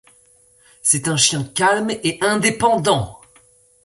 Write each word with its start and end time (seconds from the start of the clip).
C'est 0.81 1.07
un 1.09 1.15
chien 1.15 1.43
calme 1.43 1.91
et 1.91 2.17
indépendant. 2.21 3.19